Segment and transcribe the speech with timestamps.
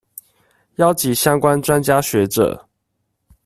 [0.77, 2.67] 邀集相關專家學者